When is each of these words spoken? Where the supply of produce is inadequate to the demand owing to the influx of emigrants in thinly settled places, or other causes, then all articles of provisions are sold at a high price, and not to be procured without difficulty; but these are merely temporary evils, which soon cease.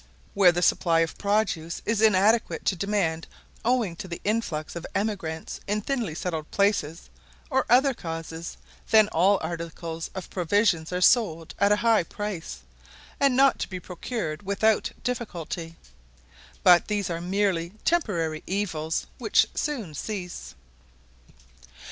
Where 0.33 0.51
the 0.51 0.63
supply 0.63 1.01
of 1.01 1.15
produce 1.19 1.83
is 1.85 2.01
inadequate 2.01 2.65
to 2.65 2.75
the 2.75 2.79
demand 2.87 3.27
owing 3.63 3.95
to 3.97 4.07
the 4.07 4.19
influx 4.23 4.75
of 4.75 4.87
emigrants 4.95 5.59
in 5.67 5.81
thinly 5.81 6.15
settled 6.15 6.49
places, 6.49 7.11
or 7.51 7.67
other 7.69 7.93
causes, 7.93 8.57
then 8.89 9.09
all 9.09 9.37
articles 9.43 10.09
of 10.15 10.31
provisions 10.31 10.91
are 10.91 11.01
sold 11.01 11.53
at 11.59 11.71
a 11.71 11.75
high 11.85 12.01
price, 12.01 12.61
and 13.19 13.35
not 13.35 13.59
to 13.59 13.69
be 13.69 13.79
procured 13.79 14.41
without 14.41 14.89
difficulty; 15.03 15.75
but 16.63 16.87
these 16.87 17.11
are 17.11 17.21
merely 17.21 17.73
temporary 17.85 18.41
evils, 18.47 19.05
which 19.19 19.45
soon 19.53 19.93
cease. 19.93 20.55